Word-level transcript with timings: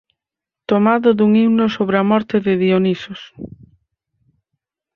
Tomado 0.71 1.09
dun 1.17 1.31
himno 1.39 1.65
sobre 1.75 1.95
a 2.01 2.07
morte 2.11 2.35
de 2.45 2.53
Dionisos. 2.61 3.21